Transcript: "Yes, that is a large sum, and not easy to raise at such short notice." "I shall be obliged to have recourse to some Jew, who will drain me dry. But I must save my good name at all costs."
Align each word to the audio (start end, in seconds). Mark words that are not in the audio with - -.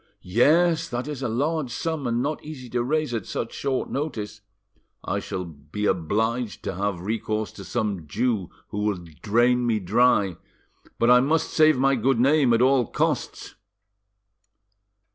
"Yes, 0.23 0.89
that 0.89 1.07
is 1.07 1.21
a 1.21 1.27
large 1.29 1.69
sum, 1.69 2.07
and 2.07 2.23
not 2.23 2.43
easy 2.43 2.71
to 2.71 2.81
raise 2.83 3.13
at 3.13 3.27
such 3.27 3.53
short 3.53 3.87
notice." 3.91 4.41
"I 5.03 5.19
shall 5.19 5.45
be 5.45 5.85
obliged 5.85 6.63
to 6.63 6.73
have 6.73 7.01
recourse 7.01 7.51
to 7.51 7.63
some 7.63 8.07
Jew, 8.07 8.49
who 8.69 8.79
will 8.79 9.05
drain 9.21 9.67
me 9.67 9.77
dry. 9.79 10.37
But 10.97 11.11
I 11.11 11.19
must 11.19 11.51
save 11.51 11.77
my 11.77 11.93
good 11.93 12.19
name 12.19 12.51
at 12.51 12.63
all 12.63 12.87
costs." 12.87 13.53